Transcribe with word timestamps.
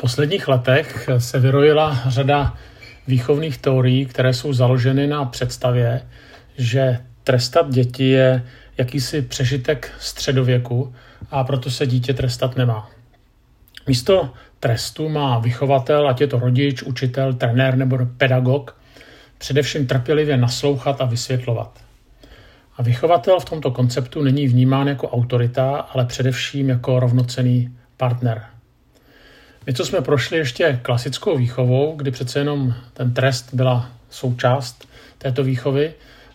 posledních 0.00 0.48
letech 0.48 1.08
se 1.18 1.38
vyrojila 1.38 2.02
řada 2.06 2.54
výchovných 3.06 3.58
teorií, 3.58 4.06
které 4.06 4.34
jsou 4.34 4.52
založeny 4.52 5.06
na 5.06 5.24
představě, 5.24 6.02
že 6.58 6.98
trestat 7.24 7.70
děti 7.70 8.08
je 8.08 8.42
jakýsi 8.78 9.22
přežitek 9.22 9.92
středověku 9.98 10.94
a 11.30 11.44
proto 11.44 11.70
se 11.70 11.86
dítě 11.86 12.14
trestat 12.14 12.56
nemá. 12.56 12.90
Místo 13.86 14.30
trestu 14.60 15.08
má 15.08 15.38
vychovatel, 15.38 16.08
ať 16.08 16.20
je 16.20 16.26
to 16.26 16.38
rodič, 16.38 16.82
učitel, 16.82 17.32
trenér 17.32 17.76
nebo 17.76 17.98
pedagog, 18.16 18.76
především 19.38 19.86
trpělivě 19.86 20.36
naslouchat 20.36 21.00
a 21.00 21.04
vysvětlovat. 21.04 21.80
A 22.76 22.82
vychovatel 22.82 23.40
v 23.40 23.44
tomto 23.44 23.70
konceptu 23.70 24.22
není 24.22 24.48
vnímán 24.48 24.88
jako 24.88 25.08
autorita, 25.08 25.76
ale 25.76 26.06
především 26.06 26.68
jako 26.68 27.00
rovnocený 27.00 27.76
partner. 27.96 28.49
My, 29.66 29.74
co 29.74 29.84
jsme 29.84 30.00
prošli 30.00 30.38
ještě 30.38 30.80
klasickou 30.82 31.38
výchovou, 31.38 31.96
kdy 31.96 32.10
přece 32.10 32.38
jenom 32.38 32.74
ten 32.94 33.14
trest 33.14 33.54
byla 33.54 33.90
součást 34.10 34.88
této 35.18 35.44
výchovy, 35.44 35.92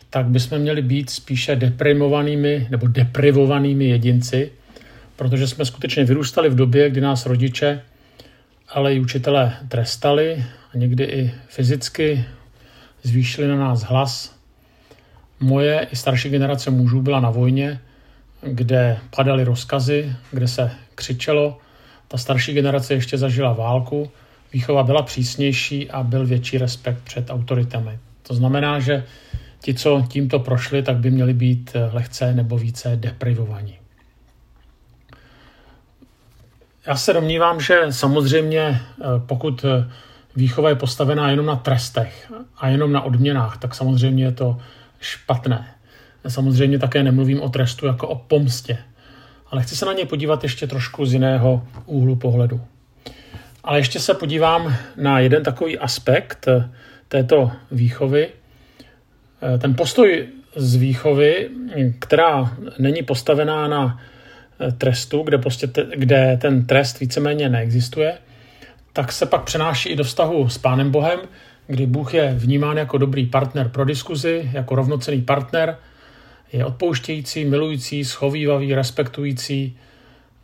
tak 0.09 0.25
bychom 0.25 0.57
měli 0.57 0.81
být 0.81 1.09
spíše 1.09 1.55
deprimovanými 1.55 2.67
nebo 2.69 2.88
deprivovanými 2.88 3.85
jedinci, 3.85 4.52
protože 5.16 5.47
jsme 5.47 5.66
skutečně 5.66 6.05
vyrůstali 6.05 6.49
v 6.49 6.55
době, 6.55 6.89
kdy 6.89 7.02
nás 7.02 7.25
rodiče, 7.25 7.81
ale 8.69 8.93
i 8.93 8.99
učitelé 8.99 9.57
trestali 9.67 10.44
a 10.73 10.77
někdy 10.77 11.03
i 11.03 11.31
fyzicky 11.47 12.25
zvýšili 13.03 13.47
na 13.47 13.55
nás 13.55 13.83
hlas. 13.83 14.35
Moje 15.39 15.88
i 15.91 15.95
starší 15.95 16.30
generace 16.30 16.71
mužů 16.71 17.02
byla 17.02 17.19
na 17.19 17.30
vojně, 17.30 17.80
kde 18.41 18.97
padaly 19.16 19.44
rozkazy, 19.44 20.13
kde 20.31 20.47
se 20.47 20.71
křičelo. 20.95 21.59
Ta 22.08 22.18
starší 22.18 22.54
generace 22.54 22.94
ještě 22.94 23.18
zažila 23.18 23.54
válku, 23.54 24.12
výchova 24.54 24.84
byla 24.84 25.02
přísnější 25.02 25.92
a 25.92 26.03
byl 26.03 26.25
větší 26.25 26.58
respekt 26.58 27.02
před 27.03 27.30
autoritami. 27.30 28.00
To 28.28 28.34
znamená, 28.34 28.80
že 28.80 29.03
ti, 29.62 29.73
co 29.73 30.06
tímto 30.09 30.39
prošli, 30.39 30.84
tak 30.84 30.97
by 30.97 31.12
měli 31.12 31.34
být 31.34 31.75
lehce 31.92 32.34
nebo 32.34 32.58
více 32.58 32.95
deprivovaní. 32.95 33.78
Já 36.88 36.95
se 36.95 37.14
domnívám, 37.14 37.62
že 37.62 37.80
samozřejmě 37.89 38.62
eh, 38.62 39.03
pokud 39.25 39.66
eh, 39.66 39.92
výchova 40.36 40.69
je 40.69 40.75
postavená 40.75 41.30
jenom 41.30 41.45
na 41.45 41.56
trestech 41.56 42.31
a 42.58 42.67
jenom 42.67 42.92
na 42.92 43.02
odměnách, 43.02 43.58
tak 43.58 43.75
samozřejmě 43.75 44.23
je 44.23 44.31
to 44.31 44.58
špatné. 45.00 45.75
Samozřejmě 46.28 46.80
také 46.80 47.03
nemluvím 47.03 47.42
o 47.42 47.50
trestu 47.50 47.86
jako 47.86 48.08
o 48.08 48.16
pomstě, 48.16 48.78
ale 49.56 49.64
chci 49.64 49.75
se 49.75 49.86
na 49.86 49.94
ně 49.94 50.06
podívat 50.06 50.44
ještě 50.44 50.67
trošku 50.67 51.06
z 51.06 51.14
jiného 51.14 51.67
úhlu 51.86 52.16
pohledu. 52.16 52.61
Ale 53.64 53.80
ještě 53.80 54.00
se 54.00 54.14
podívám 54.14 54.75
na 54.97 55.20
jeden 55.20 55.44
takový 55.44 55.78
aspekt 55.78 56.47
eh, 56.47 56.70
této 57.08 57.52
výchovy. 57.72 58.28
Ten 59.62 59.75
postoj 59.75 60.28
z 60.56 60.75
výchovy, 60.75 61.50
která 62.00 62.58
není 62.80 63.03
postavená 63.03 63.67
na 63.67 64.00
Eh, 64.59 64.72
trestu, 64.72 65.23
kde, 65.23 65.38
prostě 65.38 65.67
te, 65.67 65.86
kde 65.95 66.38
ten 66.42 66.66
trest 66.66 67.00
víceméně 67.00 67.50
neexistuje, 67.50 68.17
tak 68.94 69.12
se 69.12 69.25
pak 69.25 69.44
přenáší 69.44 69.90
i 69.90 69.95
do 69.95 70.03
vztahu 70.03 70.50
s 70.50 70.58
Pánem 70.58 70.92
Bohem, 70.92 71.19
kdy 71.67 71.86
Bůh 71.86 72.14
je 72.14 72.34
vnímán 72.38 72.78
jako 72.78 72.97
dobrý 72.97 73.25
partner 73.25 73.69
pro 73.69 73.86
diskuzi, 73.86 74.50
jako 74.53 74.75
rovnocený 74.75 75.22
partner, 75.22 75.78
je 76.53 76.65
odpouštějící, 76.65 77.45
milující, 77.45 78.05
schovývavý, 78.05 78.75
respektující 78.75 79.77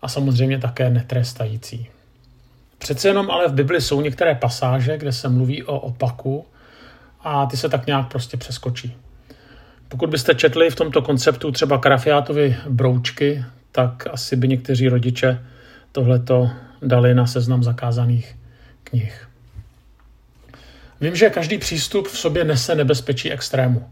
a 0.01 0.07
samozřejmě 0.07 0.59
také 0.59 0.89
netrestající. 0.89 1.87
Přece 2.77 3.07
jenom 3.07 3.31
ale 3.31 3.47
v 3.47 3.53
Bibli 3.53 3.81
jsou 3.81 4.01
některé 4.01 4.35
pasáže, 4.35 4.97
kde 4.97 5.11
se 5.11 5.29
mluví 5.29 5.63
o 5.63 5.79
opaku 5.79 6.45
a 7.23 7.45
ty 7.45 7.57
se 7.57 7.69
tak 7.69 7.87
nějak 7.87 8.07
prostě 8.07 8.37
přeskočí. 8.37 8.95
Pokud 9.87 10.09
byste 10.09 10.35
četli 10.35 10.69
v 10.69 10.75
tomto 10.75 11.01
konceptu 11.01 11.51
třeba 11.51 11.77
Karafiátovi 11.77 12.57
broučky, 12.69 13.45
tak 13.71 14.07
asi 14.11 14.35
by 14.35 14.47
někteří 14.47 14.89
rodiče 14.89 15.45
tohleto 15.91 16.49
dali 16.81 17.15
na 17.15 17.27
seznam 17.27 17.63
zakázaných 17.63 18.35
knih. 18.83 19.27
Vím, 21.01 21.15
že 21.15 21.29
každý 21.29 21.57
přístup 21.57 22.07
v 22.07 22.17
sobě 22.17 22.43
nese 22.43 22.75
nebezpečí 22.75 23.31
extrému 23.31 23.89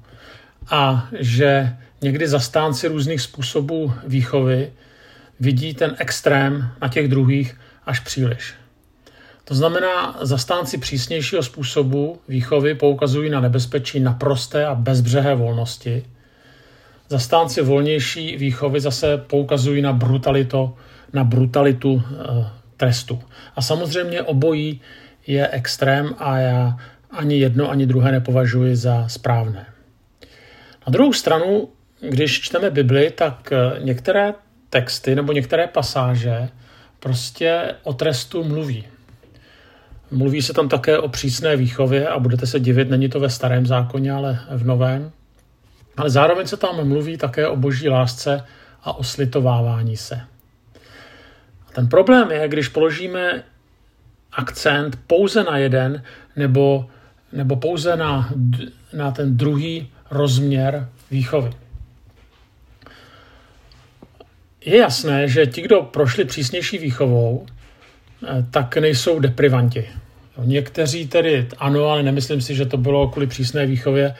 a 0.69 1.07
že 1.19 1.77
někdy 2.01 2.27
zastánci 2.27 2.87
různých 2.87 3.21
způsobů 3.21 3.93
výchovy 4.07 4.71
vidí 5.39 5.73
ten 5.73 5.95
extrém 5.99 6.71
na 6.81 6.87
těch 6.87 7.07
druhých 7.07 7.59
až 7.85 7.99
příliš. 7.99 8.53
To 9.43 9.55
znamená, 9.55 10.17
zastánci 10.21 10.77
přísnějšího 10.77 11.43
způsobu 11.43 12.19
výchovy 12.27 12.75
poukazují 12.75 13.29
na 13.29 13.41
nebezpečí 13.41 13.99
naprosté 13.99 14.65
a 14.65 14.75
bezbřehé 14.75 15.35
volnosti– 15.35 16.05
Zastánci 17.11 17.61
volnější 17.61 18.37
výchovy 18.37 18.79
zase 18.79 19.17
poukazují 19.17 19.81
na 19.81 19.93
brutalitu, 19.93 20.75
na 21.13 21.23
brutalitu 21.23 22.03
e, 22.03 22.49
trestu. 22.77 23.19
A 23.55 23.61
samozřejmě 23.61 24.21
obojí 24.21 24.81
je 25.27 25.47
extrém 25.47 26.15
a 26.17 26.37
já 26.37 26.77
ani 27.11 27.39
jedno, 27.39 27.69
ani 27.69 27.85
druhé 27.85 28.11
nepovažuji 28.11 28.75
za 28.75 29.07
správné. 29.07 29.65
Na 30.87 30.91
druhou 30.91 31.13
stranu, 31.13 31.69
když 32.01 32.41
čteme 32.41 32.69
Bibli, 32.69 33.11
tak 33.11 33.51
eh, 33.51 33.79
některé 33.79 34.33
texty 34.69 35.15
nebo 35.15 35.33
některé 35.33 35.67
pasáže 35.67 36.49
prostě 36.99 37.75
o 37.83 37.93
trestu 37.93 38.43
mluví. 38.43 38.85
Mluví 40.11 40.41
se 40.41 40.53
tam 40.53 40.69
také 40.69 40.99
o 40.99 41.09
přísné 41.09 41.55
výchově 41.55 42.07
a 42.07 42.19
budete 42.19 42.47
se 42.47 42.59
divit, 42.59 42.89
není 42.89 43.09
to 43.09 43.19
ve 43.19 43.29
starém 43.29 43.65
zákoně, 43.65 44.11
ale 44.11 44.39
v 44.51 44.65
novém. 44.65 45.11
Ale 45.97 46.09
zároveň 46.09 46.47
se 46.47 46.57
tam 46.57 46.87
mluví 46.87 47.17
také 47.17 47.47
o 47.47 47.55
boží 47.55 47.89
lásce 47.89 48.45
a 48.83 48.97
o 48.97 49.03
slitovávání 49.03 49.97
se. 49.97 50.21
A 51.67 51.71
ten 51.71 51.87
problém 51.87 52.31
je, 52.31 52.47
když 52.47 52.67
položíme 52.67 53.43
akcent 54.31 54.99
pouze 55.07 55.43
na 55.43 55.57
jeden 55.57 56.03
nebo, 56.35 56.89
nebo 57.31 57.55
pouze 57.55 57.95
na, 57.95 58.29
na 58.93 59.11
ten 59.11 59.37
druhý 59.37 59.91
rozměr 60.11 60.89
výchovy. 61.11 61.51
Je 64.69 64.77
jasné, 64.77 65.27
že 65.27 65.45
ti, 65.45 65.61
kdo 65.61 65.81
prošli 65.81 66.25
přísnější 66.25 66.77
výchovou, 66.77 67.45
eh, 68.23 68.45
tak 68.51 68.77
nejsou 68.77 69.19
deprivanti. 69.19 69.89
Někteří 70.43 71.07
tedy 71.07 71.47
ano, 71.57 71.85
ale 71.85 72.03
nemyslím 72.03 72.41
si, 72.41 72.55
že 72.55 72.65
to 72.65 72.77
bylo 72.77 73.07
kvůli 73.07 73.27
přísné 73.27 73.65
výchově, 73.65 74.15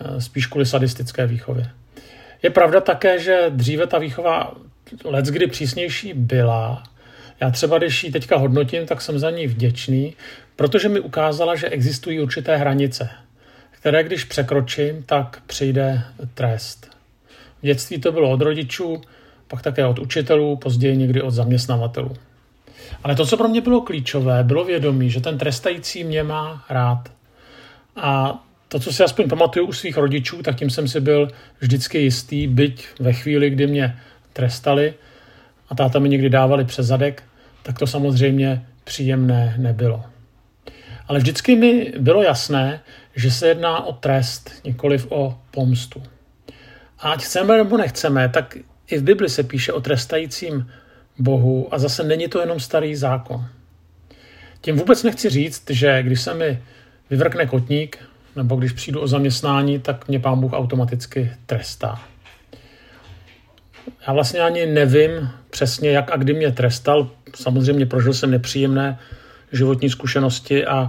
Eh, 0.00 0.20
spíš 0.20 0.46
kvůli 0.46 0.66
sadistické 0.66 1.26
výchově. 1.26 1.70
Je 2.42 2.50
pravda 2.50 2.80
také, 2.80 3.18
že 3.18 3.44
dříve 3.48 3.86
ta 3.86 3.98
výchova 3.98 4.54
let 5.04 5.24
kdy 5.24 5.46
přísnější 5.46 6.12
byla. 6.14 6.82
Já 7.40 7.50
třeba, 7.50 7.78
když 7.78 8.04
ji 8.04 8.12
teďka 8.12 8.36
hodnotím, 8.36 8.86
tak 8.86 9.00
jsem 9.00 9.18
za 9.18 9.30
ní 9.30 9.46
vděčný, 9.46 10.14
protože 10.56 10.88
mi 10.88 11.00
ukázala, 11.00 11.54
že 11.54 11.68
existují 11.68 12.20
určité 12.20 12.56
hranice, 12.56 13.10
které 13.70 14.04
když 14.04 14.24
překročím, 14.24 15.02
tak 15.02 15.42
přijde 15.46 16.02
trest. 16.34 16.90
V 17.62 17.66
dětství 17.66 18.00
to 18.00 18.12
bylo 18.12 18.30
od 18.30 18.40
rodičů, 18.40 19.00
pak 19.48 19.62
také 19.62 19.86
od 19.86 19.98
učitelů, 19.98 20.56
později 20.56 20.96
někdy 20.96 21.22
od 21.22 21.30
zaměstnavatelů. 21.30 22.16
Ale 23.02 23.14
to, 23.14 23.26
co 23.26 23.36
pro 23.36 23.48
mě 23.48 23.60
bylo 23.60 23.80
klíčové, 23.80 24.44
bylo 24.44 24.64
vědomí, 24.64 25.10
že 25.10 25.20
ten 25.20 25.38
trestající 25.38 26.04
mě 26.04 26.22
má 26.22 26.64
rád. 26.70 27.12
A 27.96 28.42
to, 28.68 28.80
co 28.80 28.92
si 28.92 29.04
aspoň 29.04 29.28
pamatuju 29.28 29.66
u 29.66 29.72
svých 29.72 29.96
rodičů, 29.96 30.42
tak 30.42 30.56
tím 30.56 30.70
jsem 30.70 30.88
si 30.88 31.00
byl 31.00 31.28
vždycky 31.60 31.98
jistý, 31.98 32.46
byť 32.46 32.86
ve 33.00 33.12
chvíli, 33.12 33.50
kdy 33.50 33.66
mě 33.66 33.98
trestali 34.32 34.94
a 35.68 35.74
táta 35.74 35.98
mi 35.98 36.08
někdy 36.08 36.30
dávali 36.30 36.64
přes 36.64 36.86
zadek, 36.86 37.22
tak 37.62 37.78
to 37.78 37.86
samozřejmě 37.86 38.66
příjemné 38.84 39.54
nebylo. 39.58 40.04
Ale 41.08 41.18
vždycky 41.18 41.56
mi 41.56 41.92
bylo 41.98 42.22
jasné, 42.22 42.80
že 43.16 43.30
se 43.30 43.48
jedná 43.48 43.86
o 43.86 43.92
trest, 43.92 44.50
nikoliv 44.64 45.06
o 45.10 45.38
pomstu. 45.50 46.02
A 46.98 47.12
ať 47.12 47.22
chceme 47.22 47.56
nebo 47.56 47.76
nechceme, 47.76 48.28
tak 48.28 48.56
i 48.90 48.98
v 48.98 49.02
Bibli 49.02 49.28
se 49.28 49.42
píše 49.42 49.72
o 49.72 49.80
trestajícím 49.80 50.70
Bohu 51.18 51.74
a 51.74 51.78
zase 51.78 52.04
není 52.04 52.28
to 52.28 52.40
jenom 52.40 52.60
starý 52.60 52.96
zákon. 52.96 53.46
Tím 54.60 54.76
vůbec 54.76 55.02
nechci 55.02 55.30
říct, 55.30 55.70
že 55.70 56.02
když 56.02 56.20
se 56.20 56.34
mi 56.34 56.62
vyvrkne 57.10 57.46
kotník, 57.46 57.98
nebo 58.36 58.56
když 58.56 58.72
přijdu 58.72 59.00
o 59.00 59.08
zaměstnání, 59.08 59.78
tak 59.78 60.08
mě 60.08 60.20
pán 60.20 60.40
Bůh 60.40 60.52
automaticky 60.52 61.32
trestá. 61.46 62.02
Já 64.06 64.12
vlastně 64.12 64.40
ani 64.40 64.66
nevím 64.66 65.28
přesně, 65.50 65.90
jak 65.90 66.12
a 66.12 66.16
kdy 66.16 66.34
mě 66.34 66.52
trestal. 66.52 67.10
Samozřejmě 67.34 67.86
prožil 67.86 68.14
jsem 68.14 68.30
nepříjemné 68.30 68.98
životní 69.52 69.90
zkušenosti 69.90 70.66
a 70.66 70.86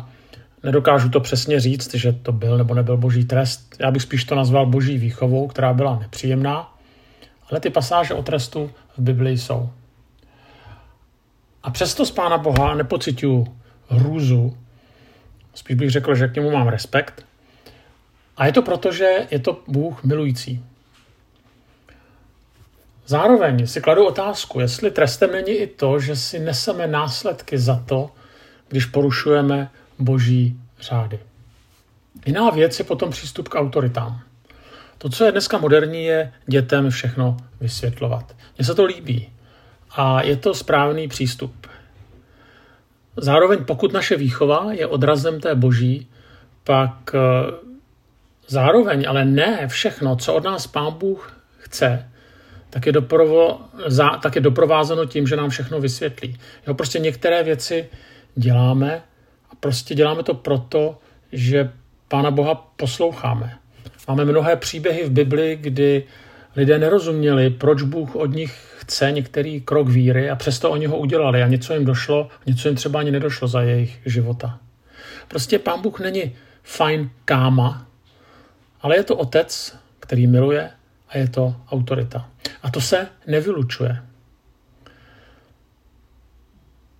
nedokážu 0.64 1.10
to 1.10 1.20
přesně 1.20 1.60
říct, 1.60 1.96
že 1.96 2.14
to 2.14 2.32
byl 2.32 2.58
nebo 2.58 2.74
nebyl 2.74 2.98
boží 2.98 3.26
trest. 3.26 3.76
Já 3.80 3.92
bych 3.92 4.02
spíš 4.02 4.24
to 4.24 4.36
nazval 4.36 4.66
boží 4.66 4.98
výchovou, 4.98 5.48
která 5.48 5.74
byla 5.74 6.00
nepříjemná, 6.00 6.77
ale 7.52 7.60
ty 7.60 7.70
pasáže 7.70 8.14
o 8.14 8.24
trestu 8.24 8.72
v 8.98 9.02
Biblii 9.02 9.38
jsou. 9.38 9.70
A 11.64 11.72
přesto 11.72 12.06
z 12.06 12.12
Pána 12.12 12.38
Boha 12.38 12.76
nepocituju 12.76 13.58
hrůzu, 13.90 14.58
spíš 15.54 15.76
bych 15.76 15.92
řekl, 15.92 16.16
že 16.16 16.28
k 16.28 16.36
němu 16.36 16.52
mám 16.52 16.68
respekt. 16.68 17.26
A 18.38 18.46
je 18.46 18.52
to 18.52 18.62
proto, 18.62 18.92
že 18.92 19.28
je 19.32 19.40
to 19.40 19.62
Bůh 19.68 20.04
milující. 20.04 20.64
Zároveň 23.06 23.68
si 23.68 23.82
kladu 23.82 24.06
otázku, 24.08 24.60
jestli 24.60 24.92
trestem 24.92 25.32
není 25.32 25.52
i 25.52 25.68
to, 25.68 26.00
že 26.00 26.16
si 26.16 26.40
neseme 26.40 26.88
následky 26.88 27.58
za 27.58 27.84
to, 27.86 28.12
když 28.68 28.86
porušujeme 28.86 29.72
boží 30.00 30.60
řády. 30.80 31.20
Jiná 32.26 32.50
věc 32.50 32.80
je 32.80 32.86
potom 32.86 33.10
přístup 33.10 33.50
k 33.50 33.56
autoritám. 33.56 34.27
To, 34.98 35.10
co 35.10 35.26
je 35.26 35.32
dneska 35.32 35.58
moderní, 35.58 36.06
je 36.06 36.34
dětem 36.48 36.90
všechno 36.90 37.38
vysvětlovat. 37.62 38.36
Mně 38.58 38.66
se 38.66 38.76
to 38.76 38.86
líbí 38.86 39.30
a 39.92 40.24
je 40.24 40.36
to 40.36 40.54
správný 40.54 41.08
přístup. 41.08 41.68
Zároveň 43.18 43.66
pokud 43.66 43.94
naše 43.94 44.16
výchova 44.16 44.74
je 44.74 44.88
odrazem 44.88 45.40
té 45.40 45.56
boží, 45.56 46.08
pak 46.64 47.16
eh, 47.16 47.20
zároveň, 48.48 49.06
ale 49.10 49.26
ne 49.26 49.68
všechno, 49.68 50.16
co 50.16 50.34
od 50.34 50.44
nás 50.44 50.68
Pán 50.68 50.94
Bůh 50.94 51.42
chce, 51.58 52.10
tak 52.70 52.86
je, 52.86 52.92
doprovo, 52.92 53.62
tak 54.22 54.36
je 54.36 54.42
doprovázeno 54.42 55.06
tím, 55.06 55.28
že 55.28 55.36
nám 55.36 55.50
všechno 55.50 55.80
vysvětlí. 55.80 56.38
Jo, 56.68 56.74
prostě 56.74 57.00
některé 57.00 57.44
věci 57.44 57.90
děláme 58.36 59.02
a 59.52 59.56
prostě 59.60 59.96
děláme 59.96 60.24
to 60.24 60.34
proto, 60.34 60.98
že 61.32 61.72
Pána 62.08 62.32
Boha 62.32 62.56
posloucháme. 62.56 63.58
Máme 64.08 64.26
mnohé 64.26 64.56
příběhy 64.56 65.04
v 65.06 65.12
Bibli, 65.12 65.58
kdy 65.62 66.04
lidé 66.56 66.80
nerozuměli, 66.80 67.50
proč 67.50 67.82
Bůh 67.82 68.16
od 68.16 68.26
nich 68.26 68.76
chce 68.78 69.12
některý 69.12 69.62
krok 69.62 69.90
víry 69.90 70.30
a 70.30 70.36
přesto 70.36 70.72
oni 70.72 70.86
ho 70.86 70.98
udělali 70.98 71.44
a 71.44 71.48
něco 71.48 71.74
jim 71.74 71.86
došlo, 71.86 72.30
něco 72.46 72.68
jim 72.68 72.76
třeba 72.76 73.00
ani 73.00 73.12
nedošlo 73.12 73.48
za 73.48 73.62
jejich 73.62 74.00
života. 74.06 74.60
Prostě 75.28 75.60
Pán 75.60 75.82
Bůh 75.82 76.00
není 76.00 76.36
fajn 76.64 77.10
káma, 77.26 77.88
ale 78.82 78.96
je 78.96 79.04
to 79.04 79.16
otec, 79.16 79.78
který 80.00 80.28
miluje 80.28 80.70
a 81.10 81.18
je 81.18 81.28
to 81.30 81.56
autorita. 81.72 82.30
A 82.64 82.72
to 82.72 82.82
se 82.82 83.08
nevylučuje. 83.28 84.04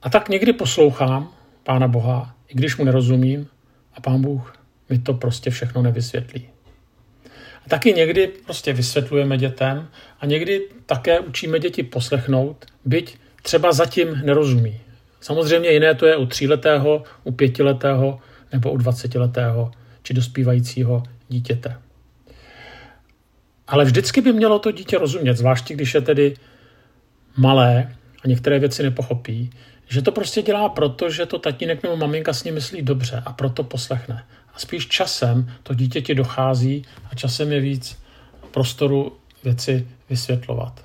A 0.02 0.10
tak 0.10 0.30
někdy 0.30 0.54
poslouchám 0.54 1.34
Pána 1.64 1.88
Boha, 1.88 2.36
i 2.48 2.56
když 2.56 2.78
mu 2.78 2.86
nerozumím, 2.86 3.48
a 3.94 4.02
Pán 4.02 4.22
Bůh 4.22 4.54
mi 4.90 5.00
to 5.00 5.14
prostě 5.14 5.50
všechno 5.50 5.82
nevysvětlí. 5.82 6.50
Taky 7.68 7.94
někdy 7.94 8.28
prostě 8.28 8.74
vysvětlujeme 8.74 9.38
dětem 9.38 9.88
a 10.20 10.26
někdy 10.26 10.62
také 10.86 11.20
učíme 11.20 11.60
děti 11.60 11.84
poslechnout, 11.84 12.66
byť 12.86 13.18
třeba 13.42 13.72
zatím 13.72 14.22
nerozumí. 14.26 14.80
Samozřejmě 15.22 15.70
jiné 15.70 15.96
to 15.96 16.06
je 16.06 16.18
u 16.18 16.26
tříletého, 16.26 17.04
u 17.24 17.32
pětiletého 17.32 18.20
nebo 18.54 18.72
u 18.72 18.78
dvacetiletého 18.78 19.72
či 20.04 20.14
dospívajícího 20.14 21.04
dítěte. 21.30 21.78
Ale 23.68 23.86
vždycky 23.86 24.22
by 24.22 24.34
mělo 24.34 24.60
to 24.60 24.72
dítě 24.72 24.98
rozumět, 24.98 25.38
zvláště 25.38 25.74
když 25.74 25.94
je 25.94 26.02
tedy 26.02 26.34
malé 27.38 27.96
a 28.24 28.28
některé 28.28 28.60
věci 28.60 28.84
nepochopí, 28.84 29.50
že 29.88 30.02
to 30.02 30.12
prostě 30.12 30.42
dělá 30.42 30.70
proto, 30.70 31.10
že 31.10 31.26
to 31.26 31.40
tatínek 31.40 31.84
nebo 31.84 31.98
maminka 31.98 32.34
s 32.34 32.44
ním 32.44 32.54
myslí 32.54 32.82
dobře 32.82 33.24
a 33.26 33.34
proto 33.34 33.64
poslechne. 33.64 34.24
A 34.58 34.60
spíš 34.60 34.88
časem 34.88 35.54
to 35.64 35.74
dítě 35.74 36.02
ti 36.02 36.16
dochází 36.16 36.86
a 37.12 37.16
časem 37.16 37.52
je 37.52 37.60
víc 37.60 38.00
prostoru 38.52 39.18
věci 39.44 39.88
vysvětlovat. 40.10 40.84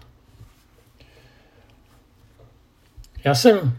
Já 3.25 3.35
jsem 3.35 3.73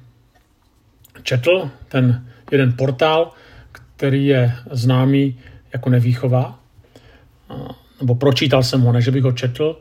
četl 1.23 1.69
ten 1.87 2.27
jeden 2.51 2.73
portál, 2.77 3.31
který 3.71 4.25
je 4.25 4.55
známý 4.71 5.39
jako 5.73 5.89
Nevýchova, 5.89 6.59
nebo 7.99 8.15
pročítal 8.15 8.63
jsem 8.63 8.81
ho, 8.81 8.91
než 8.91 9.09
bych 9.09 9.23
ho 9.23 9.31
četl 9.31 9.79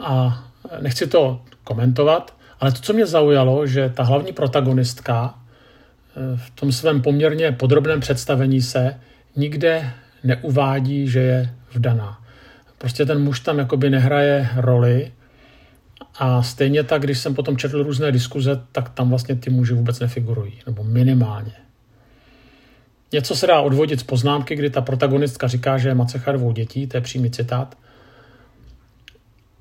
a 0.00 0.44
nechci 0.80 1.06
to 1.06 1.42
komentovat, 1.64 2.36
ale 2.60 2.72
to, 2.72 2.80
co 2.80 2.92
mě 2.92 3.06
zaujalo, 3.06 3.66
že 3.66 3.88
ta 3.88 4.02
hlavní 4.02 4.32
protagonistka 4.32 5.34
eh, 5.34 6.36
v 6.36 6.50
tom 6.50 6.72
svém 6.72 7.02
poměrně 7.02 7.52
podrobném 7.52 8.00
představení 8.00 8.62
se 8.62 9.00
nikde 9.36 9.92
neuvádí, 10.24 11.08
že 11.08 11.20
je 11.20 11.54
vdaná. 11.72 12.20
Prostě 12.78 13.06
ten 13.06 13.22
muž 13.22 13.40
tam 13.40 13.58
jakoby 13.58 13.90
nehraje 13.90 14.48
roli 14.56 15.12
a 16.18 16.42
stejně 16.42 16.84
tak, 16.84 17.02
když 17.02 17.18
jsem 17.18 17.34
potom 17.34 17.56
četl 17.56 17.82
různé 17.82 18.12
diskuze, 18.12 18.62
tak 18.72 18.88
tam 18.88 19.08
vlastně 19.08 19.36
ty 19.36 19.50
muži 19.50 19.74
vůbec 19.74 20.00
nefigurují, 20.00 20.60
nebo 20.66 20.84
minimálně. 20.84 21.52
Něco 23.12 23.36
se 23.36 23.46
dá 23.46 23.60
odvodit 23.60 24.00
z 24.00 24.02
poznámky, 24.02 24.56
kdy 24.56 24.70
ta 24.70 24.80
protagonistka 24.80 25.48
říká, 25.48 25.78
že 25.78 25.88
je 25.88 25.94
Macecharovou 25.94 26.52
dětí, 26.52 26.86
to 26.86 26.96
je 26.96 27.00
přímý 27.00 27.30
citát. 27.30 27.78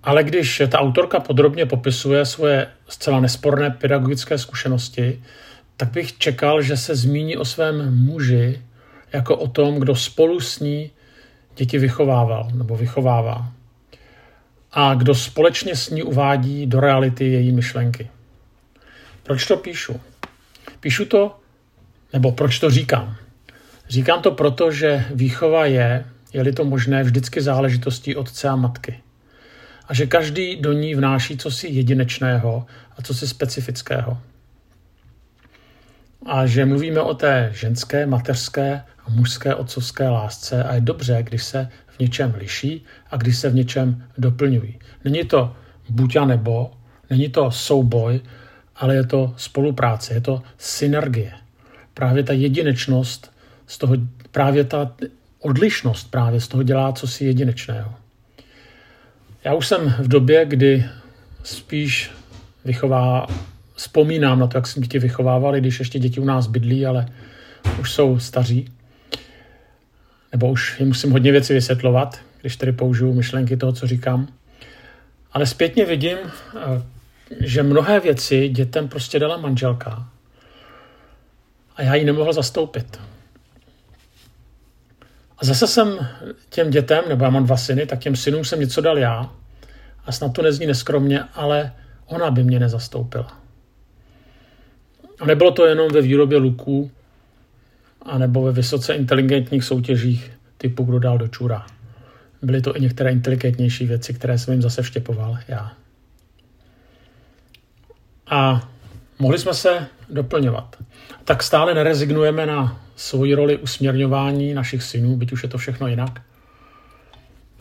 Ale 0.04 0.24
když 0.24 0.62
ta 0.70 0.80
autorka 0.80 1.20
podrobně 1.20 1.66
popisuje 1.66 2.26
svoje 2.26 2.68
zcela 2.88 3.20
nesporné 3.20 3.70
pedagogické 3.70 4.38
zkušenosti, 4.38 5.24
tak 5.78 5.92
bych 5.92 6.18
čekal, 6.18 6.62
že 6.62 6.78
se 6.78 6.96
zmíní 6.96 7.38
o 7.38 7.46
svém 7.46 7.96
muži 8.06 8.62
jako 9.14 9.38
o 9.38 9.48
tom, 9.48 9.76
kdo 9.76 9.96
spolu 9.96 10.40
s 10.40 10.60
ní 10.60 10.92
děti 11.56 11.78
vychovával 11.78 12.48
nebo 12.54 12.78
vychovává. 12.78 13.52
A 14.72 14.94
kdo 14.94 15.16
společně 15.16 15.76
s 15.76 15.90
ní 15.90 16.04
uvádí 16.04 16.66
do 16.66 16.80
reality 16.80 17.26
její 17.26 17.52
myšlenky. 17.52 18.10
Proč 19.24 19.46
to 19.46 19.58
píšu? 19.58 20.00
Píšu 20.80 21.06
to, 21.06 21.40
nebo 22.14 22.32
proč 22.32 22.60
to 22.60 22.72
říkám? 22.72 23.16
Říkám 23.90 24.22
to 24.22 24.32
proto, 24.32 24.72
že 24.72 25.06
výchova 25.14 25.66
je, 25.66 26.06
je-li 26.34 26.54
to 26.54 26.66
možné, 26.66 27.04
vždycky 27.04 27.42
záležitostí 27.42 28.16
otce 28.16 28.50
a 28.50 28.56
matky. 28.56 29.00
A 29.88 29.94
že 29.94 30.08
každý 30.08 30.56
do 30.56 30.74
ní 30.74 30.96
vnáší 30.96 31.38
cosi 31.38 31.68
jedinečného 31.68 32.66
a 32.98 33.02
cosi 33.02 33.28
specifického. 33.28 34.18
A 36.26 36.46
že 36.46 36.66
mluvíme 36.66 37.02
o 37.02 37.14
té 37.14 37.50
ženské, 37.54 38.06
mateřské 38.06 38.84
a 39.06 39.10
mužské 39.10 39.56
otcovské 39.56 40.10
lásce 40.10 40.64
a 40.64 40.76
je 40.76 40.82
dobře, 40.82 41.24
když 41.24 41.44
se 41.44 41.70
v 41.88 42.00
něčem 42.00 42.34
liší 42.38 42.86
a 43.12 43.18
když 43.18 43.38
se 43.38 43.50
v 43.50 43.56
něčem 43.56 44.04
doplňují. 44.18 44.80
Není 45.06 45.24
to 45.24 45.56
buď 45.90 46.16
a 46.16 46.26
nebo, 46.26 46.72
není 47.10 47.30
to 47.30 47.52
souboj, 47.52 48.22
ale 48.76 48.96
je 48.96 49.06
to 49.06 49.34
spolupráce, 49.38 50.14
je 50.14 50.22
to 50.22 50.44
synergie. 50.58 51.32
Právě 51.94 52.24
ta 52.24 52.34
jedinečnost 52.34 53.34
z 53.68 53.78
toho 53.78 53.96
právě 54.32 54.64
ta 54.64 54.92
odlišnost 55.40 56.12
právě 56.12 56.42
z 56.42 56.48
toho 56.48 56.64
dělá 56.64 56.94
co 56.94 57.08
si 57.08 57.26
jedinečného. 57.26 57.94
Já 59.44 59.54
už 59.54 59.68
jsem 59.68 59.96
v 60.00 60.08
době, 60.08 60.46
kdy 60.46 60.86
spíš 61.44 62.12
vychová, 62.66 63.28
vzpomínám 63.84 64.40
na 64.40 64.48
to, 64.48 64.58
jak 64.58 64.68
jsem 64.68 64.84
děti 64.84 65.00
vychovávali, 65.00 65.62
když 65.62 65.80
ještě 65.80 66.00
děti 66.00 66.20
u 66.20 66.26
nás 66.26 66.48
bydlí, 66.48 66.86
ale 66.86 67.06
už 67.80 67.92
jsou 67.92 68.20
staří. 68.20 68.72
Nebo 70.32 70.52
už 70.52 70.80
jim 70.80 70.88
musím 70.88 71.12
hodně 71.12 71.32
věci 71.32 71.54
vysvětlovat, 71.54 72.20
když 72.42 72.56
tedy 72.56 72.72
použiju 72.72 73.14
myšlenky 73.14 73.58
toho, 73.58 73.74
co 73.74 73.88
říkám. 73.88 74.28
Ale 75.32 75.46
zpětně 75.46 75.86
vidím, 75.86 76.18
eh, 76.18 76.82
že 77.40 77.64
mnohé 77.64 78.00
věci 78.00 78.50
dětem 78.50 78.88
prostě 78.88 79.20
dala 79.20 79.38
manželka. 79.38 80.08
A 81.76 81.82
já 81.82 81.96
ji 81.96 82.06
nemohl 82.06 82.34
zastoupit. 82.34 83.00
A 85.38 85.46
zase 85.46 85.68
jsem 85.68 86.08
těm 86.50 86.70
dětem, 86.70 87.04
nebo 87.10 87.24
já 87.24 87.30
mám 87.30 87.46
dva 87.46 87.58
syny, 87.58 87.86
tak 87.86 88.00
těm 88.00 88.16
synům 88.16 88.46
jsem 88.46 88.60
něco 88.60 88.82
dal 88.82 88.98
já. 88.98 89.32
A 90.06 90.12
snad 90.12 90.34
to 90.34 90.42
nezní 90.42 90.66
neskromně, 90.66 91.24
ale 91.34 91.74
ona 92.06 92.32
by 92.32 92.44
mě 92.44 92.60
nezastoupila. 92.60 93.43
A 95.20 95.26
nebylo 95.26 95.52
to 95.52 95.66
jenom 95.66 95.92
ve 95.92 96.02
výrobě 96.02 96.38
luků, 96.38 96.92
anebo 98.02 98.42
ve 98.42 98.52
vysoce 98.52 98.94
inteligentních 98.94 99.64
soutěžích 99.64 100.32
typu 100.58 100.84
kdo 100.84 101.00
dál 101.00 101.18
do 101.18 101.28
čura. 101.28 101.66
Byly 102.42 102.62
to 102.62 102.78
i 102.78 102.82
některé 102.82 103.12
inteligentnější 103.12 103.86
věci, 103.86 104.14
které 104.14 104.38
jsem 104.38 104.54
jim 104.54 104.62
zase 104.62 104.82
vštěpoval 104.82 105.38
já. 105.48 105.74
A 108.28 108.70
mohli 109.20 109.40
jsme 109.40 109.54
se 109.54 109.88
doplňovat. 110.10 110.76
Tak 111.24 111.44
stále 111.44 111.74
nerezignujeme 111.74 112.46
na 112.46 112.82
svoji 112.96 113.34
roli 113.34 113.58
usměrňování 113.58 114.54
našich 114.54 114.84
synů, 114.84 115.16
byť 115.16 115.32
už 115.32 115.44
je 115.44 115.50
to 115.50 115.58
všechno 115.58 115.88
jinak, 115.88 116.22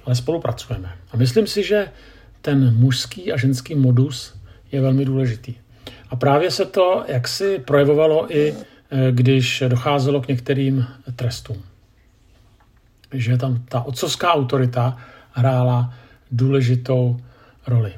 ale 0.05 0.15
spolupracujeme. 0.15 0.95
A 1.13 1.17
myslím 1.17 1.47
si, 1.47 1.63
že 1.63 1.89
ten 2.43 2.75
mužský 2.77 3.33
a 3.33 3.37
ženský 3.37 3.75
modus 3.75 4.35
je 4.73 4.81
velmi 4.81 5.05
důležitý. 5.05 5.55
A 6.13 6.17
právě 6.17 6.51
se 6.51 6.65
to 6.65 7.05
jaksi 7.09 7.59
projevovalo 7.59 8.37
i 8.37 8.55
eh, 8.55 9.13
když 9.13 9.63
docházelo 9.69 10.21
k 10.21 10.29
některým 10.29 10.87
trestům. 11.17 11.63
Že 13.13 13.37
tam 13.37 13.65
ta 13.69 13.81
otcovská 13.81 14.33
autorita 14.33 14.99
hrála 15.33 15.95
důležitou 16.31 17.17
roli. 17.67 17.95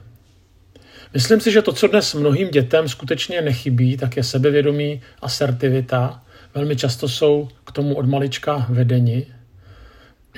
Myslím 1.14 1.40
si, 1.40 1.52
že 1.52 1.62
to, 1.62 1.73
co 1.73 1.87
dnes 1.87 2.14
mnohým 2.14 2.50
dětem 2.50 2.88
skutečně 2.88 3.40
nechybí, 3.40 3.97
tak 3.97 4.16
je 4.16 4.23
sebevědomí, 4.23 5.02
asertivita. 5.23 6.23
Velmi 6.54 6.76
často 6.76 7.09
jsou 7.09 7.49
k 7.64 7.73
tomu 7.73 7.94
od 7.94 8.06
malička 8.06 8.66
vedeni. 8.68 9.26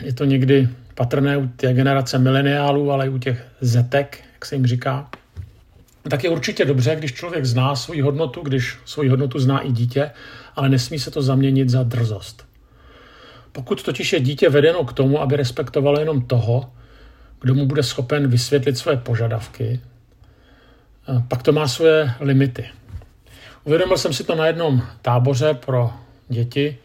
Je 0.02 0.12
to 0.12 0.24
někdy 0.24 0.68
patrné 0.94 1.36
u 1.36 1.48
té 1.48 1.74
generace 1.74 2.18
mileniálů, 2.18 2.92
ale 2.92 3.06
i 3.06 3.08
u 3.08 3.18
těch 3.18 3.46
zetek, 3.60 4.24
jak 4.34 4.44
se 4.44 4.54
jim 4.54 4.66
říká. 4.66 5.10
Tak 6.10 6.24
je 6.24 6.30
určitě 6.30 6.64
dobře, 6.64 6.96
když 6.96 7.12
člověk 7.12 7.44
zná 7.44 7.76
svoji 7.76 8.00
hodnotu, 8.00 8.40
když 8.40 8.78
svoji 8.84 9.08
hodnotu 9.08 9.38
zná 9.38 9.60
i 9.60 9.72
dítě, 9.72 10.10
ale 10.56 10.68
nesmí 10.68 10.98
se 10.98 11.10
to 11.10 11.22
zaměnit 11.22 11.68
za 11.68 11.82
drzost. 11.82 12.46
Pokud 13.52 13.82
totiž 13.82 14.12
je 14.12 14.20
dítě 14.20 14.48
vedeno 14.48 14.84
k 14.84 14.92
tomu, 14.92 15.20
aby 15.20 15.36
respektovalo 15.36 16.00
jenom 16.00 16.22
toho, 16.22 16.70
kdo 17.40 17.54
mu 17.54 17.66
bude 17.66 17.82
schopen 17.82 18.28
vysvětlit 18.28 18.78
své 18.78 18.96
požadavky, 18.96 19.80
pak 21.28 21.42
to 21.42 21.52
má 21.52 21.68
svoje 21.68 22.10
limity. 22.20 22.64
Uvědomil 23.64 23.98
jsem 23.98 24.12
si 24.12 24.24
to 24.24 24.34
na 24.34 24.46
jednom 24.46 24.82
táboře 25.02 25.54
pro 25.54 25.90
děti 26.28 26.76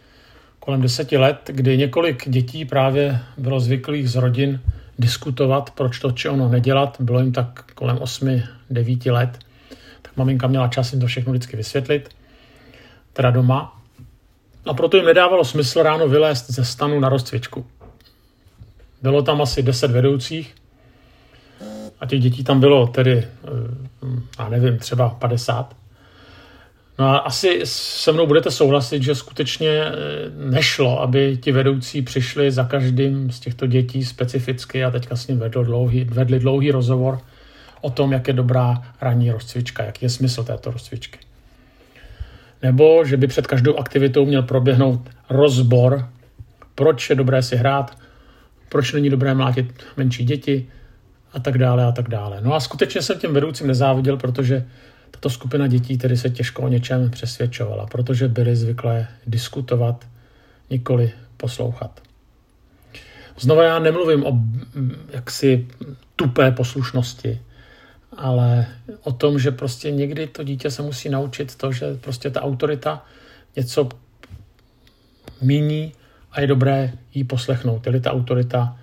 kolem 0.59 0.81
deseti 0.81 1.17
let, 1.17 1.49
kdy 1.53 1.77
několik 1.77 2.29
dětí 2.29 2.65
právě 2.65 3.19
bylo 3.37 3.59
zvyklých 3.59 4.09
z 4.09 4.15
rodin 4.15 4.61
diskutovat, 4.99 5.71
proč 5.71 5.99
to 5.99 6.11
či 6.11 6.29
ono 6.29 6.49
nedělat. 6.49 6.97
Bylo 6.99 7.19
jim 7.19 7.31
tak 7.31 7.71
kolem 7.73 7.97
8-9 8.71 9.11
let. 9.11 9.39
Tak 10.01 10.17
maminka 10.17 10.47
měla 10.47 10.67
čas 10.67 10.91
jim 10.93 11.01
to 11.01 11.07
všechno 11.07 11.33
vždycky 11.33 11.57
vysvětlit, 11.57 12.09
teda 13.13 13.31
doma. 13.31 13.81
A 14.65 14.73
proto 14.73 14.97
jim 14.97 15.05
nedávalo 15.05 15.45
smysl 15.45 15.83
ráno 15.83 16.07
vylézt 16.07 16.49
ze 16.51 16.65
stanu 16.65 16.99
na 16.99 17.09
rozcvičku. 17.09 17.65
Bylo 19.01 19.21
tam 19.21 19.41
asi 19.41 19.63
10 19.63 19.91
vedoucích 19.91 20.55
a 21.99 22.05
těch 22.05 22.21
dětí 22.21 22.43
tam 22.43 22.59
bylo 22.59 22.87
tedy, 22.87 23.17
eh, 23.17 23.27
já 24.39 24.49
nevím, 24.49 24.77
třeba 24.77 25.09
50. 25.09 25.75
No 26.99 27.07
a 27.07 27.17
asi 27.17 27.61
se 27.63 28.11
mnou 28.11 28.27
budete 28.27 28.51
souhlasit, 28.51 29.03
že 29.03 29.15
skutečně 29.15 29.69
eh, 29.69 29.93
nešlo, 30.35 31.01
aby 31.01 31.37
ti 31.41 31.51
vedoucí 31.51 32.01
přišli 32.01 32.51
za 32.51 32.63
každým 32.63 33.31
z 33.31 33.39
těchto 33.39 33.67
dětí 33.67 34.05
specificky 34.05 34.83
a 34.83 34.91
teďka 34.91 35.15
s 35.15 35.27
ním 35.27 35.39
vedl 35.39 35.63
dlouhý, 35.63 36.03
vedli 36.03 36.39
dlouhý 36.39 36.71
rozhovor 36.71 37.19
o 37.81 37.89
tom, 37.89 38.11
jak 38.11 38.27
je 38.27 38.33
dobrá 38.33 38.93
ranní 39.01 39.31
rozcvička, 39.31 39.83
jaký 39.83 40.05
je 40.05 40.09
smysl 40.09 40.43
této 40.43 40.71
rozcvičky. 40.71 41.19
Nebo 42.63 43.05
že 43.05 43.17
by 43.17 43.27
před 43.27 43.47
každou 43.47 43.77
aktivitou 43.77 44.25
měl 44.25 44.43
proběhnout 44.43 45.09
rozbor, 45.29 46.09
proč 46.75 47.09
je 47.09 47.15
dobré 47.15 47.43
si 47.43 47.55
hrát, 47.55 47.97
proč 48.69 48.93
není 48.93 49.09
dobré 49.09 49.33
mlátit 49.33 49.83
menší 49.97 50.25
děti 50.25 50.67
a 51.33 51.39
tak 51.39 51.57
dále 51.57 51.85
a 51.85 51.91
tak 51.91 52.09
dále. 52.09 52.41
No 52.41 52.53
a 52.53 52.59
skutečně 52.59 53.01
jsem 53.01 53.19
těm 53.19 53.33
vedoucím 53.33 53.67
nezáviděl, 53.67 54.17
protože 54.17 54.65
tato 55.11 55.29
skupina 55.29 55.67
dětí 55.67 55.97
tedy 55.97 56.17
se 56.17 56.29
těžko 56.29 56.61
o 56.61 56.67
něčem 56.67 57.09
přesvědčovala, 57.09 57.85
protože 57.85 58.27
byly 58.27 58.55
zvyklé 58.55 59.07
diskutovat, 59.27 60.07
nikoli 60.69 61.11
poslouchat. 61.37 62.01
Znova 63.39 63.63
já 63.63 63.79
nemluvím 63.79 64.25
o 64.25 64.33
jaksi 65.13 65.67
tupé 66.15 66.51
poslušnosti, 66.51 67.41
ale 68.17 68.67
o 69.03 69.11
tom, 69.11 69.39
že 69.39 69.51
prostě 69.51 69.91
někdy 69.91 70.27
to 70.27 70.43
dítě 70.43 70.71
se 70.71 70.81
musí 70.81 71.09
naučit 71.09 71.55
to, 71.55 71.71
že 71.71 71.95
prostě 72.01 72.29
ta 72.29 72.41
autorita 72.41 73.05
něco 73.55 73.89
míní 75.41 75.93
a 76.31 76.41
je 76.41 76.47
dobré 76.47 76.93
jí 77.13 77.23
poslechnout. 77.23 77.87
Je 77.87 77.99
ta 77.99 78.11
autorita 78.11 78.77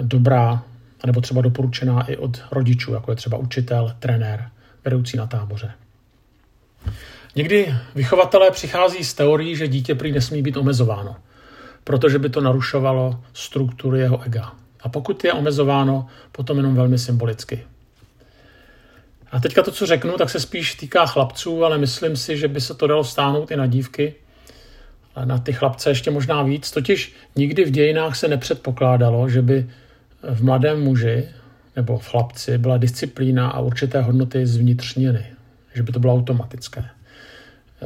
dobrá, 0.00 0.64
nebo 1.06 1.20
třeba 1.20 1.42
doporučená 1.42 2.02
i 2.02 2.16
od 2.16 2.42
rodičů, 2.50 2.92
jako 2.92 3.12
je 3.12 3.16
třeba 3.16 3.36
učitel, 3.36 3.96
trenér, 3.98 4.50
vedoucí 4.84 5.16
na 5.16 5.26
táboře. 5.26 5.72
Někdy 7.36 7.74
vychovatelé 7.94 8.50
přichází 8.50 9.04
s 9.04 9.14
teorií, 9.14 9.56
že 9.56 9.68
dítě 9.68 9.94
prý 9.94 10.12
nesmí 10.12 10.42
být 10.42 10.56
omezováno, 10.56 11.16
protože 11.84 12.18
by 12.18 12.28
to 12.28 12.40
narušovalo 12.40 13.20
struktury 13.32 14.00
jeho 14.00 14.22
ega. 14.22 14.52
A 14.80 14.88
pokud 14.88 15.24
je 15.24 15.32
omezováno, 15.32 16.06
potom 16.32 16.56
jenom 16.56 16.74
velmi 16.74 16.98
symbolicky. 16.98 17.66
A 19.32 19.40
teďka 19.40 19.62
to, 19.62 19.70
co 19.70 19.86
řeknu, 19.86 20.12
tak 20.12 20.30
se 20.30 20.40
spíš 20.40 20.74
týká 20.74 21.06
chlapců, 21.06 21.64
ale 21.64 21.78
myslím 21.78 22.16
si, 22.16 22.36
že 22.36 22.48
by 22.48 22.60
se 22.60 22.74
to 22.74 22.86
dalo 22.86 23.04
stáhnout 23.04 23.50
i 23.50 23.56
na 23.56 23.66
dívky, 23.66 24.14
a 25.18 25.24
na 25.24 25.38
ty 25.38 25.52
chlapce 25.52 25.90
ještě 25.90 26.10
možná 26.10 26.42
víc. 26.42 26.70
Totiž 26.70 27.14
nikdy 27.36 27.64
v 27.64 27.70
dějinách 27.70 28.16
se 28.16 28.28
nepředpokládalo, 28.28 29.28
že 29.28 29.42
by 29.42 29.70
v 30.22 30.44
mladém 30.44 30.82
muži 30.82 31.28
nebo 31.76 31.98
v 31.98 32.08
chlapci 32.08 32.58
byla 32.58 32.76
disciplína 32.76 33.50
a 33.50 33.60
určité 33.60 34.00
hodnoty 34.00 34.46
zvnitřněny, 34.46 35.26
že 35.74 35.82
by 35.82 35.92
to 35.92 36.00
bylo 36.00 36.14
automatické. 36.14 36.84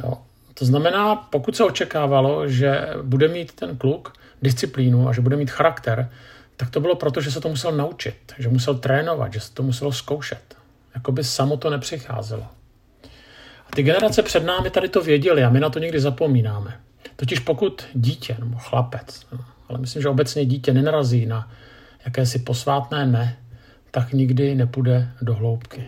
Jo. 0.03 0.17
To 0.53 0.65
znamená, 0.65 1.15
pokud 1.15 1.55
se 1.55 1.63
očekávalo, 1.63 2.47
že 2.47 2.87
bude 3.01 3.27
mít 3.27 3.51
ten 3.51 3.77
kluk 3.77 4.13
disciplínu 4.41 5.09
a 5.09 5.13
že 5.13 5.21
bude 5.21 5.35
mít 5.35 5.51
charakter, 5.51 6.09
tak 6.57 6.69
to 6.69 6.79
bylo 6.79 6.95
proto, 6.95 7.21
že 7.21 7.31
se 7.31 7.41
to 7.41 7.49
musel 7.49 7.71
naučit, 7.71 8.33
že 8.37 8.49
musel 8.49 8.75
trénovat, 8.75 9.33
že 9.33 9.39
se 9.39 9.53
to 9.53 9.63
muselo 9.63 9.91
zkoušet. 9.91 10.55
Jakoby 10.95 11.23
samo 11.23 11.57
to 11.57 11.69
nepřicházelo. 11.69 12.43
A 13.67 13.75
ty 13.75 13.83
generace 13.83 14.23
před 14.23 14.43
námi 14.43 14.69
tady 14.69 14.89
to 14.89 15.01
věděli 15.01 15.43
a 15.43 15.49
my 15.49 15.59
na 15.59 15.69
to 15.69 15.79
někdy 15.79 15.99
zapomínáme. 15.99 16.79
Totiž 17.15 17.39
pokud 17.39 17.85
dítě 17.93 18.35
nebo 18.39 18.57
chlapec, 18.57 19.21
no, 19.31 19.39
ale 19.69 19.79
myslím, 19.79 20.01
že 20.01 20.09
obecně 20.09 20.45
dítě 20.45 20.73
nenarazí 20.73 21.25
na 21.25 21.51
jakési 22.05 22.39
posvátné 22.39 23.05
ne, 23.05 23.37
tak 23.91 24.13
nikdy 24.13 24.55
nepůjde 24.55 25.11
do 25.21 25.33
hloubky. 25.33 25.83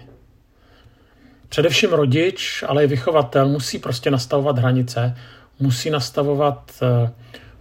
Především 1.50 1.94
rodič, 1.94 2.64
ale 2.68 2.84
i 2.84 2.88
vychovatel 2.88 3.50
musí 3.50 3.80
prostě 3.80 4.12
nastavovat 4.12 4.58
hranice, 4.58 5.16
musí 5.60 5.90
nastavovat 5.90 6.72
eh, 6.82 7.12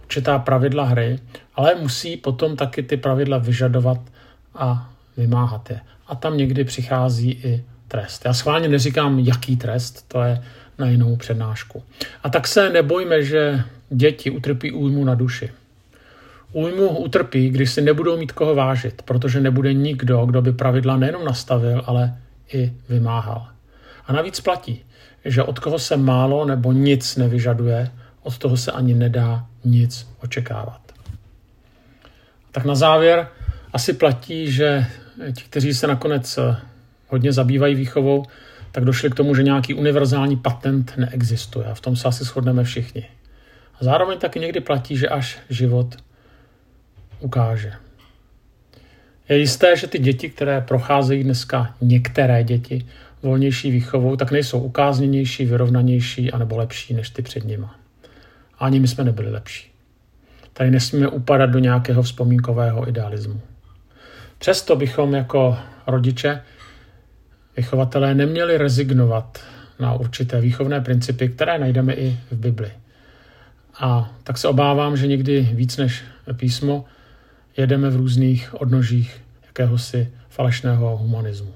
určitá 0.03 0.39
pravidla 0.39 0.83
hry, 0.83 1.19
ale 1.55 1.75
musí 1.75 2.17
potom 2.17 2.55
taky 2.55 2.83
ty 2.83 2.97
pravidla 2.97 3.37
vyžadovat 3.37 3.97
a 4.55 4.94
vymáhat 5.17 5.69
je. 5.69 5.79
A 6.07 6.15
tam 6.15 6.37
někdy 6.37 6.63
přichází 6.63 7.31
i 7.31 7.63
trest. 7.87 8.25
Já 8.25 8.33
schválně 8.33 8.67
neříkám, 8.67 9.19
jaký 9.19 9.57
trest, 9.57 10.05
to 10.07 10.21
je 10.21 10.43
na 10.79 10.89
jinou 10.89 11.15
přednášku. 11.15 11.83
A 12.23 12.29
tak 12.29 12.47
se 12.47 12.69
nebojme, 12.69 13.23
že 13.23 13.63
děti 13.89 14.29
utrpí 14.29 14.71
újmu 14.71 15.05
na 15.05 15.15
duši. 15.15 15.51
Újmu 16.51 16.97
utrpí, 16.97 17.49
když 17.49 17.71
si 17.71 17.81
nebudou 17.81 18.17
mít 18.17 18.31
koho 18.31 18.55
vážit, 18.55 19.01
protože 19.01 19.39
nebude 19.41 19.73
nikdo, 19.73 20.25
kdo 20.25 20.41
by 20.41 20.51
pravidla 20.51 20.97
nejenom 20.97 21.25
nastavil, 21.25 21.83
ale 21.85 22.17
i 22.53 22.73
vymáhal. 22.89 23.47
A 24.07 24.13
navíc 24.13 24.39
platí, 24.39 24.81
že 25.25 25.43
od 25.43 25.59
koho 25.59 25.79
se 25.79 25.97
málo 25.97 26.45
nebo 26.45 26.71
nic 26.71 27.15
nevyžaduje, 27.15 27.91
od 28.23 28.37
toho 28.37 28.57
se 28.57 28.71
ani 28.71 28.93
nedá 28.93 29.45
nic 29.65 30.07
očekávat. 30.23 30.81
Tak 32.51 32.65
na 32.65 32.75
závěr 32.75 33.27
asi 33.73 33.93
platí, 33.93 34.51
že 34.51 34.85
ti, 35.33 35.43
kteří 35.43 35.73
se 35.73 35.87
nakonec 35.87 36.39
hodně 37.07 37.33
zabývají 37.33 37.75
výchovou, 37.75 38.25
tak 38.71 38.85
došli 38.85 39.09
k 39.09 39.15
tomu, 39.15 39.35
že 39.35 39.43
nějaký 39.43 39.73
univerzální 39.73 40.37
patent 40.37 40.93
neexistuje. 40.97 41.65
A 41.65 41.73
v 41.73 41.81
tom 41.81 41.95
se 41.95 42.07
asi 42.07 42.23
shodneme 42.23 42.63
všichni. 42.63 43.05
A 43.79 43.83
zároveň 43.83 44.17
taky 44.19 44.39
někdy 44.39 44.59
platí, 44.59 44.97
že 44.97 45.09
až 45.09 45.39
život 45.49 45.95
ukáže. 47.19 47.73
Je 49.29 49.37
jisté, 49.37 49.77
že 49.77 49.87
ty 49.87 49.99
děti, 49.99 50.29
které 50.29 50.61
procházejí 50.61 51.23
dneska 51.23 51.75
některé 51.81 52.43
děti 52.43 52.85
volnější 53.23 53.71
výchovou, 53.71 54.15
tak 54.15 54.31
nejsou 54.31 54.59
ukázněnější, 54.59 55.45
vyrovnanější 55.45 56.31
anebo 56.31 56.57
lepší 56.57 56.93
než 56.93 57.09
ty 57.09 57.21
před 57.21 57.43
nima. 57.43 57.75
Ani 58.59 58.79
my 58.79 58.87
jsme 58.87 59.03
nebyli 59.03 59.31
lepší. 59.31 59.71
Tady 60.53 60.71
nesmíme 60.71 61.07
upadat 61.07 61.49
do 61.49 61.59
nějakého 61.59 62.03
vzpomínkového 62.03 62.89
idealismu. 62.89 63.41
Přesto 64.39 64.75
bychom 64.75 65.13
jako 65.13 65.57
rodiče, 65.87 66.41
vychovatelé 67.57 68.15
neměli 68.15 68.57
rezignovat 68.57 69.43
na 69.79 69.93
určité 69.93 70.41
výchovné 70.41 70.81
principy, 70.81 71.29
které 71.29 71.59
najdeme 71.59 71.93
i 71.93 72.19
v 72.31 72.35
Bibli. 72.37 72.71
A 73.79 74.13
tak 74.23 74.37
se 74.37 74.47
obávám, 74.47 74.97
že 74.97 75.07
někdy 75.07 75.49
víc 75.53 75.77
než 75.77 76.03
písmo 76.33 76.85
jedeme 77.57 77.89
v 77.89 77.95
různých 77.95 78.61
odnožích 78.61 79.21
jakéhosi 79.45 80.11
falešného 80.29 80.97
humanismu. 80.97 81.53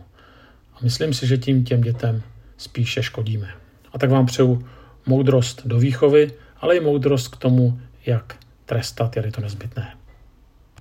A 0.73 0.77
myslím 0.81 1.13
si, 1.13 1.27
že 1.27 1.37
tím 1.37 1.63
těm 1.63 1.81
dětem 1.81 2.21
spíše 2.57 3.03
škodíme. 3.03 3.49
A 3.93 3.97
tak 3.99 4.09
vám 4.09 4.25
přeju 4.25 4.67
moudrost 5.05 5.61
do 5.67 5.79
výchovy, 5.79 6.31
ale 6.57 6.75
i 6.75 6.79
moudrost 6.79 7.27
k 7.27 7.37
tomu, 7.37 7.81
jak 8.05 8.35
trestat, 8.65 9.15
je 9.15 9.31
to 9.31 9.41
nezbytné. 9.41 9.98